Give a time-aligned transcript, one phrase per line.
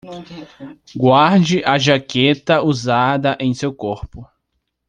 [0.95, 4.27] Guarde a jaqueta usada em seu corpo